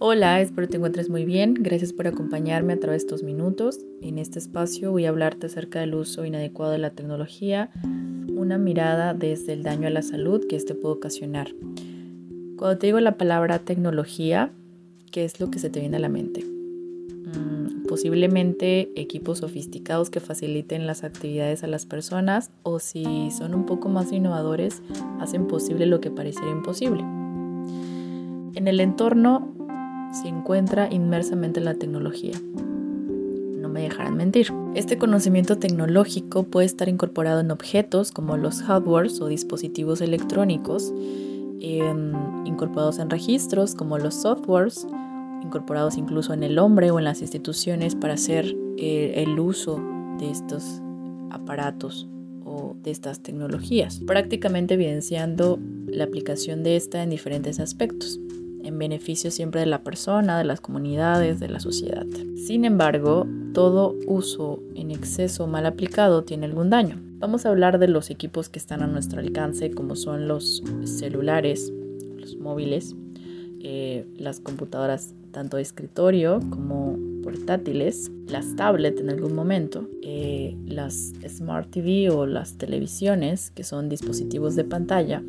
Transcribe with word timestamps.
Hola, 0.00 0.40
espero 0.40 0.68
te 0.68 0.76
encuentres 0.76 1.10
muy 1.10 1.24
bien. 1.24 1.54
Gracias 1.54 1.92
por 1.92 2.06
acompañarme 2.06 2.72
a 2.72 2.78
través 2.78 3.02
de 3.02 3.06
estos 3.06 3.24
minutos. 3.24 3.80
En 4.00 4.20
este 4.20 4.38
espacio 4.38 4.92
voy 4.92 5.06
a 5.06 5.08
hablarte 5.08 5.46
acerca 5.46 5.80
del 5.80 5.96
uso 5.96 6.24
inadecuado 6.24 6.70
de 6.70 6.78
la 6.78 6.90
tecnología, 6.90 7.72
una 8.28 8.58
mirada 8.58 9.12
desde 9.12 9.54
el 9.54 9.64
daño 9.64 9.88
a 9.88 9.90
la 9.90 10.02
salud 10.02 10.46
que 10.46 10.54
este 10.54 10.76
puede 10.76 10.94
ocasionar. 10.94 11.52
Cuando 12.56 12.78
te 12.78 12.86
digo 12.86 13.00
la 13.00 13.18
palabra 13.18 13.58
tecnología, 13.58 14.52
¿qué 15.10 15.24
es 15.24 15.40
lo 15.40 15.50
que 15.50 15.58
se 15.58 15.68
te 15.68 15.80
viene 15.80 15.96
a 15.96 16.00
la 16.00 16.08
mente? 16.08 16.44
Mm, 16.44 17.86
posiblemente 17.88 18.92
equipos 18.94 19.38
sofisticados 19.38 20.10
que 20.10 20.20
faciliten 20.20 20.86
las 20.86 21.02
actividades 21.02 21.64
a 21.64 21.66
las 21.66 21.86
personas 21.86 22.52
o 22.62 22.78
si 22.78 23.32
son 23.36 23.52
un 23.52 23.66
poco 23.66 23.88
más 23.88 24.12
innovadores, 24.12 24.80
hacen 25.18 25.48
posible 25.48 25.86
lo 25.86 26.00
que 26.00 26.12
pareciera 26.12 26.52
imposible. 26.52 27.00
En 28.54 28.68
el 28.68 28.78
entorno 28.78 29.57
se 30.12 30.28
encuentra 30.28 30.88
inmersamente 30.90 31.60
en 31.60 31.66
la 31.66 31.74
tecnología. 31.74 32.34
No 33.58 33.68
me 33.68 33.82
dejarán 33.82 34.16
mentir. 34.16 34.52
Este 34.74 34.98
conocimiento 34.98 35.56
tecnológico 35.58 36.44
puede 36.44 36.66
estar 36.66 36.88
incorporado 36.88 37.40
en 37.40 37.50
objetos 37.50 38.12
como 38.12 38.36
los 38.36 38.62
hardwares 38.62 39.20
o 39.20 39.28
dispositivos 39.28 40.00
electrónicos, 40.00 40.92
em, 41.60 42.12
incorporados 42.46 42.98
en 42.98 43.10
registros 43.10 43.74
como 43.74 43.98
los 43.98 44.14
softwares, 44.14 44.86
incorporados 45.42 45.96
incluso 45.96 46.32
en 46.32 46.42
el 46.42 46.58
hombre 46.58 46.90
o 46.90 46.98
en 46.98 47.04
las 47.04 47.20
instituciones 47.20 47.94
para 47.94 48.14
hacer 48.14 48.56
eh, 48.76 49.14
el 49.16 49.38
uso 49.38 49.80
de 50.18 50.30
estos 50.30 50.82
aparatos 51.30 52.08
o 52.44 52.76
de 52.82 52.90
estas 52.90 53.20
tecnologías, 53.20 54.00
prácticamente 54.06 54.74
evidenciando 54.74 55.58
la 55.86 56.04
aplicación 56.04 56.62
de 56.62 56.76
esta 56.76 57.02
en 57.02 57.10
diferentes 57.10 57.60
aspectos 57.60 58.20
en 58.62 58.78
beneficio 58.78 59.30
siempre 59.30 59.60
de 59.60 59.66
la 59.66 59.82
persona, 59.82 60.38
de 60.38 60.44
las 60.44 60.60
comunidades, 60.60 61.40
de 61.40 61.48
la 61.48 61.60
sociedad. 61.60 62.06
Sin 62.36 62.64
embargo, 62.64 63.26
todo 63.52 63.96
uso 64.06 64.62
en 64.74 64.90
exceso 64.90 65.46
mal 65.46 65.66
aplicado 65.66 66.24
tiene 66.24 66.46
algún 66.46 66.70
daño. 66.70 67.00
Vamos 67.18 67.46
a 67.46 67.48
hablar 67.48 67.78
de 67.78 67.88
los 67.88 68.10
equipos 68.10 68.48
que 68.48 68.58
están 68.58 68.82
a 68.82 68.86
nuestro 68.86 69.20
alcance, 69.20 69.70
como 69.70 69.96
son 69.96 70.28
los 70.28 70.62
celulares, 70.84 71.72
los 72.16 72.36
móviles, 72.36 72.94
eh, 73.60 74.06
las 74.16 74.40
computadoras 74.40 75.14
tanto 75.32 75.56
de 75.56 75.62
escritorio 75.62 76.40
como 76.50 76.96
portátiles, 77.22 78.10
las 78.26 78.56
tablets 78.56 79.00
en 79.00 79.10
algún 79.10 79.34
momento, 79.34 79.88
eh, 80.02 80.56
las 80.66 81.12
Smart 81.28 81.70
TV 81.70 82.10
o 82.10 82.26
las 82.26 82.56
televisiones, 82.56 83.50
que 83.50 83.64
son 83.64 83.88
dispositivos 83.88 84.56
de 84.56 84.64
pantalla, 84.64 85.22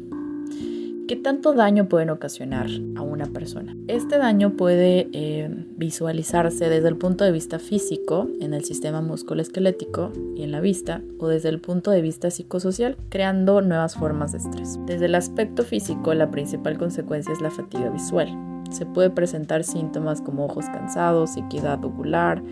¿Qué 1.10 1.16
tanto 1.16 1.54
daño 1.54 1.90
pueden 1.90 2.12
ocasionar 2.12 2.68
a 2.96 3.02
una 3.02 3.26
persona? 3.26 3.76
Este 3.88 4.20
daño 4.20 4.52
puede 4.52 5.10
eh, 5.12 5.50
visualizarse 5.76 6.70
desde 6.70 6.88
el 6.88 6.98
punto 6.98 7.24
de 7.24 7.32
vista 7.32 7.58
físico, 7.58 8.28
en 8.40 8.54
el 8.54 8.64
sistema 8.64 9.02
musculoesquelético 9.02 10.14
y 10.36 10.44
en 10.44 10.52
la 10.52 10.60
vista, 10.60 11.02
o 11.18 11.28
desde 11.28 11.50
el 11.50 11.62
punto 11.62 11.90
de 11.90 12.04
vista 12.04 12.30
psicosocial, 12.30 12.96
creando 13.10 13.62
nuevas 13.62 13.96
formas 13.96 14.34
de 14.34 14.38
estrés. 14.38 14.78
Desde 14.86 15.08
el 15.08 15.16
aspecto 15.16 15.64
físico, 15.64 16.14
la 16.14 16.30
principal 16.30 16.78
consecuencia 16.78 17.34
es 17.34 17.42
la 17.42 17.50
fatiga 17.50 17.90
visual. 17.90 18.30
Se 18.70 18.86
puede 18.86 19.10
presentar 19.10 19.64
síntomas 19.64 20.22
como 20.22 20.46
ojos 20.46 20.66
cansados, 20.66 21.32
sequedad 21.32 21.84
ocular, 21.84 22.44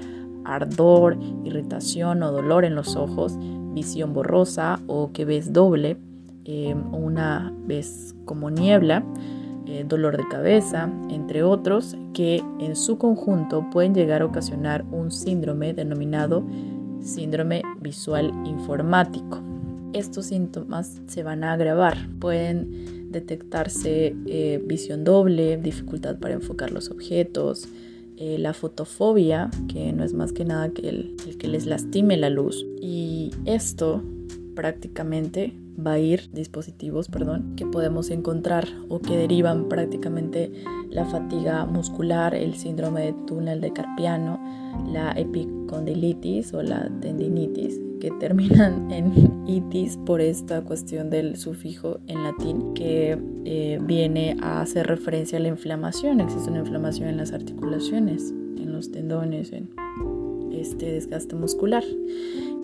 ardor, 0.46 1.16
irritación 1.44 2.24
o 2.24 2.32
dolor 2.32 2.66
en 2.66 2.74
los 2.74 2.96
ojos, 2.96 3.38
visión 3.76 4.14
borrosa 4.14 4.80
o 4.88 5.12
que 5.14 5.26
ves 5.26 5.54
doble, 5.54 5.98
eh, 6.50 6.74
una 6.94 7.54
vez 7.66 8.16
como 8.24 8.50
niebla, 8.50 9.04
eh, 9.66 9.84
dolor 9.86 10.16
de 10.16 10.26
cabeza, 10.30 10.90
entre 11.10 11.44
otros, 11.44 11.98
que 12.14 12.42
en 12.62 12.78
su 12.78 12.98
conjunto 12.98 13.70
pueden 13.70 13.94
llegar 13.94 14.22
a 14.22 14.26
ocasionar 14.26 14.86
un 14.90 15.12
síndrome 15.12 15.74
denominado 15.74 16.48
síndrome 17.02 17.64
visual 17.82 18.32
informático. 18.46 19.42
Estos 19.92 20.28
síntomas 20.28 21.02
se 21.08 21.22
van 21.22 21.44
a 21.44 21.52
agravar, 21.52 21.98
pueden 22.18 23.12
detectarse 23.12 24.16
eh, 24.26 24.64
visión 24.66 25.04
doble, 25.04 25.58
dificultad 25.58 26.18
para 26.18 26.36
enfocar 26.36 26.72
los 26.72 26.90
objetos, 26.90 27.68
la 28.20 28.54
fotofobia, 28.54 29.52
que 29.68 29.94
no 29.94 30.04
es 30.04 30.16
más 30.16 30.34
que 30.34 30.44
nada 30.44 30.70
que 30.70 30.90
el 30.90 31.16
que 31.38 31.48
les 31.48 31.68
lastime 31.68 32.18
la 32.18 32.32
luz. 32.32 32.66
Y 32.82 33.30
esto 33.46 34.02
prácticamente 34.56 35.54
va 35.86 35.94
a 35.94 36.00
ir 36.00 36.30
dispositivos, 36.32 37.08
perdón, 37.08 37.56
que 37.56 37.66
podemos 37.66 38.10
encontrar 38.10 38.68
o 38.90 39.00
que 39.00 39.18
derivan 39.18 39.70
prácticamente 39.70 40.52
la 40.90 41.06
fatiga 41.06 41.66
muscular, 41.66 42.34
el 42.34 42.56
síndrome 42.56 43.02
de 43.02 43.14
túnel 43.26 43.62
de 43.62 43.74
Carpiano, 43.74 44.40
la 44.92 45.12
epicondilitis 45.12 46.54
o 46.54 46.64
la 46.64 46.90
tendinitis, 47.02 47.80
que 48.00 48.12
terminan 48.12 48.92
en 48.92 49.44
itis 49.48 49.98
por 49.98 50.22
esta 50.22 50.62
cuestión 50.62 51.10
del 51.10 51.38
sufijo 51.38 52.00
en 52.08 52.24
latín 52.24 52.74
que 52.74 53.18
eh, 53.46 53.80
viene 53.82 54.38
a 54.42 54.62
hacer 54.62 54.88
referencia 54.88 55.38
a 55.38 55.42
la 55.42 55.50
inflamación. 55.50 56.22
Existe 56.22 56.50
una 56.50 56.60
inflamación 56.60 57.10
en 57.10 57.18
las 57.18 57.34
articulaciones, 57.34 58.32
en 58.32 58.72
los 58.74 58.92
tendones, 58.92 59.52
en 59.52 59.70
este 60.52 60.92
desgaste 60.92 61.36
muscular 61.36 61.84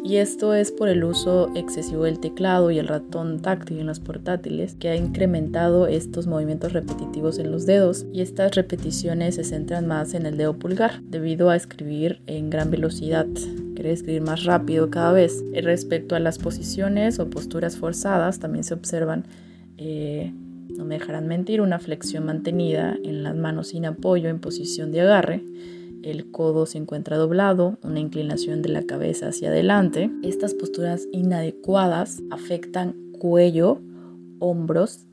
y 0.04 0.18
esto 0.18 0.54
es 0.54 0.74
por 0.74 0.90
el 0.90 1.06
uso 1.06 1.50
excesivo 1.56 2.04
del 2.04 2.20
teclado 2.20 2.72
y 2.72 2.78
el 2.78 2.90
ratón 2.90 3.42
táctil 3.42 3.80
en 3.80 3.88
los 3.88 4.02
portátiles 4.02 4.76
que 4.76 4.90
ha 4.90 4.98
incrementado 4.98 5.88
estos 5.88 6.28
movimientos 6.28 6.74
repetitivos 6.74 7.40
en 7.40 7.52
los 7.52 7.66
dedos. 7.66 8.06
Y 8.12 8.20
estas 8.20 8.54
repeticiones 8.56 9.36
se 9.36 9.46
centran 9.46 9.88
más 9.88 10.14
en 10.14 10.26
el 10.26 10.36
dedo 10.36 10.60
pulgar 10.60 11.02
debido 11.04 11.50
a 11.50 11.56
escribir 11.56 12.22
en 12.28 12.50
gran 12.50 12.70
velocidad. 12.70 13.28
Querer 13.78 13.94
escribir 13.94 14.22
más 14.24 14.44
rápido 14.44 14.90
cada 14.90 15.14
vez. 15.14 15.42
Respecto 15.64 16.16
a 16.16 16.20
las 16.20 16.38
posiciones 16.38 17.20
o 17.20 17.30
posturas 17.30 17.78
forzadas, 17.78 18.40
también 18.40 18.66
se 18.66 18.74
observan, 18.74 19.24
eh, 19.78 20.34
no 20.76 20.84
me 20.84 21.00
dejarán 21.00 21.28
mentir, 21.28 21.62
una 21.62 21.80
flexión 21.80 22.26
mantenida 22.26 22.98
en 23.06 23.24
las 23.24 23.36
manos 23.36 23.70
sin 23.70 23.86
apoyo 23.86 24.28
en 24.28 24.40
posición 24.40 24.92
de 24.92 25.02
agarre 25.02 25.44
el 26.04 26.32
codo 26.32 26.66
se 26.66 26.78
encuentra 26.78 27.18
doblado, 27.18 27.78
una 27.84 28.00
inclinación 28.00 28.62
de 28.62 28.70
la 28.70 28.84
cabeza 28.84 29.30
hacia 29.30 29.50
adelante. 29.50 30.12
Estas 30.24 30.54
posturas 30.54 31.08
inadecuadas 31.12 32.22
afectan 32.30 32.96
cuello, 33.20 33.82
hombros 34.40 35.08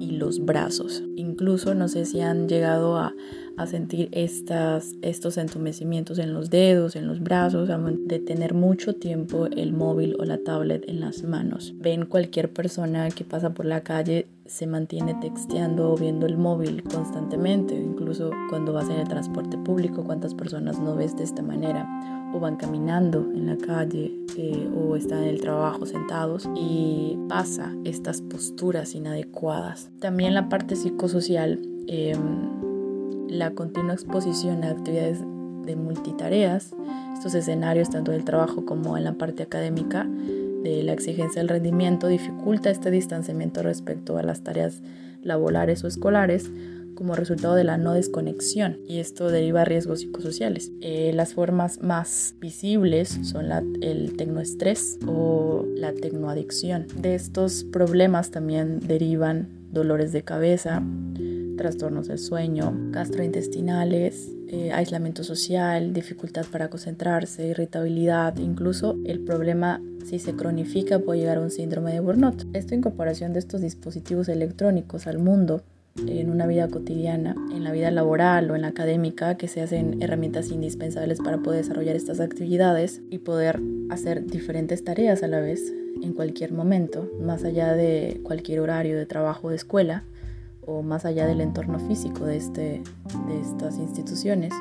y 0.00 0.12
los 0.12 0.44
brazos. 0.44 1.02
Incluso 1.16 1.74
no 1.74 1.88
sé 1.88 2.04
si 2.04 2.20
han 2.20 2.48
llegado 2.48 2.96
a, 2.96 3.14
sentir 3.66 4.08
estas, 4.12 4.92
estos 5.02 5.38
entumecimientos 5.38 6.18
en 6.18 6.34
los 6.34 6.50
dedos, 6.50 6.96
en 6.96 7.06
los 7.06 7.20
brazos, 7.20 7.68
de 8.06 8.18
tener 8.18 8.54
mucho 8.54 8.94
tiempo 8.94 9.46
el 9.46 9.72
móvil 9.72 10.16
o 10.18 10.24
la 10.24 10.38
tablet 10.38 10.84
en 10.88 11.00
las 11.00 11.22
manos. 11.22 11.74
Ven 11.78 12.06
cualquier 12.06 12.52
persona 12.52 13.08
que 13.10 13.24
pasa 13.24 13.54
por 13.54 13.64
la 13.64 13.82
calle 13.82 14.26
se 14.46 14.66
mantiene 14.66 15.14
texteando 15.14 15.92
o 15.92 15.96
viendo 15.96 16.26
el 16.26 16.36
móvil 16.36 16.82
constantemente, 16.82 17.74
incluso 17.74 18.30
cuando 18.50 18.72
vas 18.72 18.90
en 18.90 18.96
el 18.96 19.08
transporte 19.08 19.56
público, 19.56 20.04
cuántas 20.04 20.34
personas 20.34 20.78
no 20.78 20.94
ves 20.94 21.16
de 21.16 21.24
esta 21.24 21.42
manera 21.42 21.88
o 22.34 22.40
van 22.40 22.56
caminando 22.56 23.20
en 23.34 23.46
la 23.46 23.56
calle 23.56 24.12
eh, 24.36 24.68
o 24.76 24.96
están 24.96 25.22
en 25.22 25.28
el 25.28 25.40
trabajo 25.40 25.86
sentados 25.86 26.48
y 26.56 27.16
pasa 27.28 27.74
estas 27.84 28.20
posturas 28.20 28.94
inadecuadas. 28.94 29.90
También 30.00 30.34
la 30.34 30.48
parte 30.48 30.76
psicosocial, 30.76 31.60
em, 31.86 32.63
la 33.28 33.52
continua 33.52 33.94
exposición 33.94 34.64
a 34.64 34.70
actividades 34.70 35.20
de 35.64 35.76
multitareas, 35.76 36.74
estos 37.14 37.34
escenarios 37.34 37.90
tanto 37.90 38.12
del 38.12 38.24
trabajo 38.24 38.64
como 38.64 38.96
en 38.96 39.04
la 39.04 39.14
parte 39.14 39.42
académica, 39.42 40.06
de 40.62 40.82
la 40.82 40.92
exigencia 40.92 41.40
del 41.40 41.48
rendimiento 41.48 42.08
dificulta 42.08 42.70
este 42.70 42.90
distanciamiento 42.90 43.62
respecto 43.62 44.16
a 44.16 44.22
las 44.22 44.42
tareas 44.42 44.82
laborales 45.22 45.84
o 45.84 45.88
escolares, 45.88 46.50
como 46.94 47.14
resultado 47.14 47.54
de 47.54 47.64
la 47.64 47.76
no 47.76 47.92
desconexión 47.92 48.78
y 48.86 48.98
esto 48.98 49.30
deriva 49.30 49.64
riesgos 49.64 50.00
psicosociales. 50.00 50.72
Eh, 50.80 51.12
las 51.14 51.34
formas 51.34 51.82
más 51.82 52.34
visibles 52.40 53.18
son 53.22 53.46
el 53.82 54.16
tecnoestrés 54.16 54.98
o 55.06 55.64
la 55.76 55.92
tecnoadicción. 55.92 56.86
De 56.96 57.14
estos 57.14 57.64
problemas 57.64 58.30
también 58.30 58.80
derivan 58.80 59.48
dolores 59.72 60.12
de 60.12 60.22
cabeza, 60.22 60.82
trastornos 61.56 62.08
del 62.08 62.18
sueño, 62.18 62.72
gastrointestinales, 62.90 64.30
eh, 64.48 64.72
aislamiento 64.72 65.24
social, 65.24 65.92
dificultad 65.92 66.46
para 66.50 66.68
concentrarse, 66.68 67.48
irritabilidad, 67.48 68.36
incluso 68.38 68.96
el 69.04 69.20
problema 69.20 69.80
si 70.04 70.18
se 70.18 70.34
cronifica 70.34 70.98
puede 70.98 71.20
llegar 71.20 71.38
a 71.38 71.40
un 71.40 71.50
síndrome 71.50 71.92
de 71.92 72.00
burnout. 72.00 72.44
Esta 72.52 72.74
incorporación 72.74 73.32
de 73.32 73.38
estos 73.38 73.60
dispositivos 73.62 74.28
electrónicos 74.28 75.06
al 75.06 75.18
mundo 75.18 75.62
en 76.06 76.30
una 76.30 76.46
vida 76.46 76.68
cotidiana, 76.68 77.34
en 77.52 77.64
la 77.64 77.72
vida 77.72 77.90
laboral 77.90 78.50
o 78.50 78.56
en 78.56 78.62
la 78.62 78.68
académica, 78.68 79.36
que 79.36 79.48
se 79.48 79.62
hacen 79.62 80.02
herramientas 80.02 80.50
indispensables 80.50 81.20
para 81.20 81.38
poder 81.38 81.62
desarrollar 81.62 81.96
estas 81.96 82.20
actividades 82.20 83.00
y 83.10 83.18
poder 83.18 83.60
hacer 83.90 84.26
diferentes 84.26 84.84
tareas 84.84 85.22
a 85.22 85.28
la 85.28 85.40
vez 85.40 85.72
en 86.02 86.12
cualquier 86.12 86.52
momento, 86.52 87.08
más 87.20 87.44
allá 87.44 87.74
de 87.74 88.20
cualquier 88.24 88.60
horario 88.60 88.96
de 88.96 89.06
trabajo 89.06 89.48
o 89.48 89.50
de 89.50 89.56
escuela 89.56 90.04
o 90.66 90.82
más 90.82 91.04
allá 91.04 91.26
del 91.26 91.40
entorno 91.40 91.78
físico 91.78 92.24
de, 92.24 92.36
este, 92.36 92.82
de 93.28 93.40
estas 93.40 93.78
instituciones, 93.78 94.52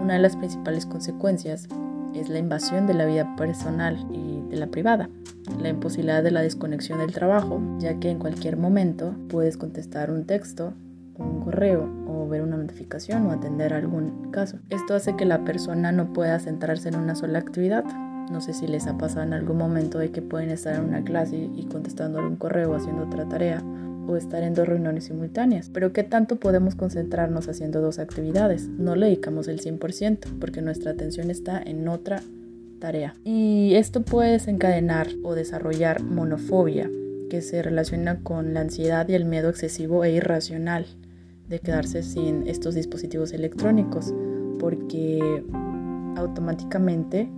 una 0.00 0.14
de 0.14 0.20
las 0.20 0.36
principales 0.36 0.86
consecuencias 0.86 1.68
es 2.14 2.28
la 2.28 2.38
invasión 2.38 2.86
de 2.86 2.94
la 2.94 3.06
vida 3.06 3.36
personal 3.36 4.06
y 4.10 4.42
de 4.50 4.56
la 4.56 4.66
privada, 4.66 5.08
la 5.60 5.70
imposibilidad 5.70 6.22
de 6.22 6.30
la 6.30 6.42
desconexión 6.42 6.98
del 6.98 7.12
trabajo, 7.12 7.60
ya 7.78 7.98
que 7.98 8.10
en 8.10 8.18
cualquier 8.18 8.56
momento 8.56 9.14
puedes 9.28 9.56
contestar 9.56 10.10
un 10.10 10.26
texto, 10.26 10.74
un 11.16 11.40
correo 11.40 11.88
o 12.06 12.28
ver 12.28 12.42
una 12.42 12.56
notificación 12.56 13.26
o 13.26 13.32
atender 13.32 13.72
algún 13.72 14.30
caso. 14.30 14.58
Esto 14.70 14.94
hace 14.94 15.16
que 15.16 15.24
la 15.24 15.44
persona 15.44 15.92
no 15.92 16.12
pueda 16.12 16.38
centrarse 16.38 16.88
en 16.88 16.96
una 16.96 17.14
sola 17.14 17.38
actividad. 17.38 17.84
No 18.30 18.40
sé 18.40 18.54
si 18.54 18.66
les 18.66 18.86
ha 18.86 18.96
pasado 18.98 19.22
en 19.22 19.32
algún 19.32 19.58
momento 19.58 19.98
de 19.98 20.10
que 20.10 20.22
pueden 20.22 20.50
estar 20.50 20.74
en 20.74 20.84
una 20.84 21.02
clase 21.02 21.50
y 21.54 21.66
contestando 21.66 22.18
algún 22.18 22.36
correo 22.36 22.74
haciendo 22.74 23.04
otra 23.04 23.28
tarea 23.28 23.62
o 24.06 24.16
estar 24.16 24.42
en 24.42 24.54
dos 24.54 24.68
reuniones 24.68 25.04
simultáneas. 25.04 25.70
Pero 25.70 25.92
¿qué 25.92 26.02
tanto 26.02 26.36
podemos 26.36 26.74
concentrarnos 26.74 27.48
haciendo 27.48 27.80
dos 27.80 27.98
actividades? 27.98 28.68
No 28.68 28.96
le 28.96 29.06
dedicamos 29.06 29.48
el 29.48 29.60
100% 29.60 30.38
porque 30.40 30.62
nuestra 30.62 30.92
atención 30.92 31.30
está 31.30 31.62
en 31.62 31.88
otra 31.88 32.22
tarea. 32.80 33.14
Y 33.24 33.74
esto 33.74 34.02
puede 34.02 34.32
desencadenar 34.32 35.08
o 35.22 35.34
desarrollar 35.34 36.02
monofobia, 36.02 36.90
que 37.30 37.40
se 37.40 37.62
relaciona 37.62 38.20
con 38.22 38.54
la 38.54 38.60
ansiedad 38.60 39.08
y 39.08 39.14
el 39.14 39.24
miedo 39.24 39.48
excesivo 39.48 40.04
e 40.04 40.12
irracional 40.12 40.86
de 41.48 41.60
quedarse 41.60 42.02
sin 42.02 42.46
estos 42.48 42.74
dispositivos 42.74 43.32
electrónicos, 43.32 44.12
porque 44.58 45.44
automáticamente 46.16 47.30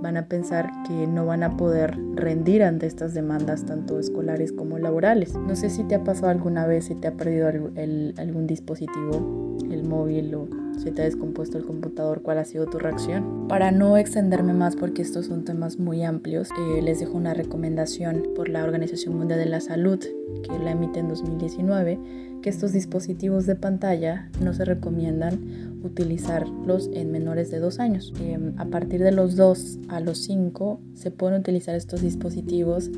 van 0.00 0.16
a 0.16 0.26
pensar 0.26 0.70
que 0.86 1.06
no 1.06 1.26
van 1.26 1.42
a 1.42 1.56
poder 1.56 1.98
rendir 2.14 2.62
ante 2.62 2.86
estas 2.86 3.14
demandas 3.14 3.64
tanto 3.64 3.98
escolares 3.98 4.52
como 4.52 4.78
laborales. 4.78 5.34
No 5.34 5.56
sé 5.56 5.70
si 5.70 5.84
te 5.84 5.94
ha 5.94 6.04
pasado 6.04 6.28
alguna 6.28 6.66
vez, 6.66 6.86
si 6.86 6.94
te 6.94 7.08
ha 7.08 7.12
perdido 7.12 7.48
algún 7.48 8.46
dispositivo, 8.46 9.56
el 9.70 9.84
móvil 9.84 10.34
o 10.34 10.48
si 10.82 10.90
te 10.90 11.02
ha 11.02 11.04
descompuesto 11.04 11.58
el 11.58 11.64
computador, 11.64 12.22
cuál 12.22 12.38
ha 12.38 12.44
sido 12.44 12.66
tu 12.66 12.78
reacción. 12.78 13.46
Para 13.48 13.70
no 13.70 13.96
extenderme 13.96 14.54
más 14.54 14.76
porque 14.76 15.02
estos 15.02 15.26
son 15.26 15.44
temas 15.44 15.78
muy 15.78 16.02
amplios, 16.02 16.48
eh, 16.50 16.82
les 16.82 17.00
dejo 17.00 17.16
una 17.16 17.34
recomendación 17.34 18.24
por 18.34 18.48
la 18.48 18.64
Organización 18.64 19.16
Mundial 19.16 19.38
de 19.38 19.46
la 19.46 19.60
Salud 19.60 19.98
que 19.98 20.58
la 20.58 20.72
emite 20.72 21.00
en 21.00 21.08
2019 21.08 21.98
que 22.40 22.50
estos 22.50 22.72
dispositivos 22.72 23.46
de 23.46 23.54
pantalla 23.54 24.30
no 24.42 24.54
se 24.54 24.64
recomiendan 24.64 25.80
utilizarlos 25.82 26.90
en 26.92 27.12
menores 27.12 27.50
de 27.50 27.58
dos 27.58 27.78
años. 27.78 28.12
Em, 28.20 28.54
a 28.58 28.66
partir 28.66 29.02
de 29.02 29.12
los 29.12 29.36
2 29.36 29.78
a 29.88 30.00
los 30.00 30.18
5 30.18 30.80
se 30.94 31.10
pueden 31.10 31.40
utilizar 31.40 31.74
estos 31.74 32.02
dispositivos, 32.02 32.90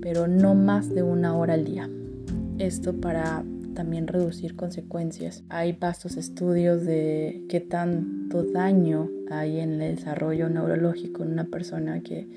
pero 0.00 0.28
no 0.28 0.54
más 0.54 0.90
de 0.90 1.02
una 1.02 1.36
hora 1.36 1.54
al 1.54 1.64
día. 1.64 1.88
Esto 2.58 2.94
para 2.94 3.44
también 3.74 4.06
reducir 4.06 4.56
consecuencias. 4.56 5.44
Hay 5.48 5.72
vastos 5.72 6.16
estudios 6.16 6.84
de 6.84 7.44
qué 7.48 7.60
tanto 7.60 8.42
daño 8.42 9.10
hay 9.30 9.60
en 9.60 9.80
el 9.80 9.96
desarrollo 9.96 10.48
neurológico 10.48 11.22
en 11.22 11.32
una 11.32 11.44
persona 11.44 12.02
que 12.02 12.28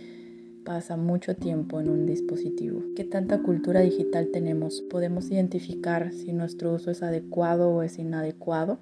pasa 0.66 0.98
mucho 0.98 1.36
tiempo 1.36 1.80
en 1.80 1.90
un 1.90 2.06
dispositivo. 2.06 2.84
¿Qué 2.96 3.04
tanta 3.04 3.44
cultura 3.44 3.82
digital 3.82 4.30
tenemos? 4.34 4.82
¿Podemos 4.90 5.30
identificar 5.30 6.12
si 6.12 6.34
nuestro 6.34 6.74
uso 6.74 6.92
es 6.92 7.04
adecuado 7.04 7.70
o 7.70 7.84
es 7.84 8.00
inadecuado? 8.00 8.80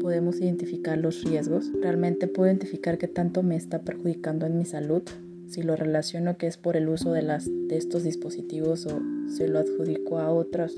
¿Podemos 0.00 0.40
identificar 0.40 0.98
los 0.98 1.22
riesgos? 1.22 1.70
¿Realmente 1.80 2.26
puedo 2.26 2.48
identificar 2.48 2.98
qué 2.98 3.06
tanto 3.06 3.42
me 3.42 3.56
está 3.56 3.82
perjudicando 3.82 4.46
en 4.46 4.56
mi 4.56 4.64
salud? 4.64 5.02
Si 5.46 5.62
lo 5.62 5.76
relaciono 5.76 6.38
que 6.38 6.46
es 6.46 6.56
por 6.56 6.76
el 6.76 6.88
uso 6.88 7.12
de, 7.12 7.22
las, 7.22 7.46
de 7.46 7.76
estos 7.76 8.02
dispositivos 8.02 8.86
o 8.86 9.00
se 9.28 9.46
lo 9.46 9.58
adjudico 9.58 10.18
a 10.18 10.32
otras 10.32 10.74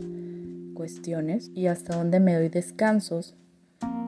cuestiones 0.76 1.50
y 1.54 1.66
hasta 1.66 1.96
dónde 1.96 2.20
me 2.20 2.34
doy 2.34 2.48
descansos 2.48 3.34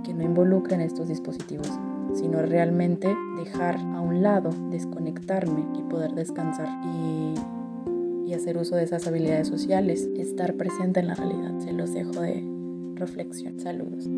que 0.04 0.14
no 0.14 0.22
involucren 0.22 0.80
estos 0.80 1.08
dispositivos, 1.08 1.68
sino 2.14 2.40
realmente 2.42 3.08
dejar 3.36 3.76
a 3.76 4.00
un 4.00 4.22
lado, 4.22 4.50
desconectarme 4.70 5.66
y 5.76 5.82
poder 5.82 6.12
descansar 6.12 6.68
y, 6.84 7.34
y 8.30 8.34
hacer 8.34 8.56
uso 8.58 8.76
de 8.76 8.84
esas 8.84 9.06
habilidades 9.08 9.48
sociales, 9.48 10.08
estar 10.16 10.54
presente 10.54 11.00
en 11.00 11.08
la 11.08 11.14
realidad. 11.14 11.58
Se 11.58 11.72
los 11.72 11.92
dejo 11.92 12.20
de 12.20 12.44
reflexión. 12.94 13.58
Saludos. 13.58 14.08